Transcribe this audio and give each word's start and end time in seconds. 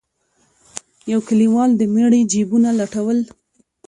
يو 1.11 1.19
کليوال 1.27 1.71
د 1.77 1.81
مړي 1.93 2.21
جيبونه 2.31 2.69
لټول. 2.79 3.17